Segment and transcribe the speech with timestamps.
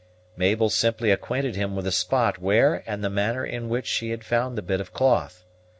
[0.35, 4.23] Mabel simply acquainted him with the spot where and the manner in which she had
[4.23, 5.45] found the bit of cloth.